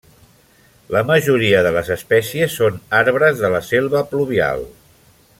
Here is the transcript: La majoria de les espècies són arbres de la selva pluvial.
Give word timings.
La 0.95 1.01
majoria 1.09 1.59
de 1.67 1.73
les 1.75 1.91
espècies 1.97 2.57
són 2.61 2.79
arbres 3.03 3.43
de 3.43 3.53
la 3.57 3.61
selva 3.69 4.05
pluvial. 4.15 4.65